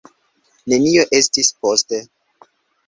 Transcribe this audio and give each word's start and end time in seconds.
Nenio 0.73 1.05
estis 1.21 1.55
poste. 1.63 2.05